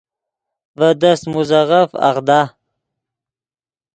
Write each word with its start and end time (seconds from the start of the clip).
ڤے 0.79 0.89
دست 1.01 1.23
موزیغف 1.33 1.89
آغدا 2.09 2.41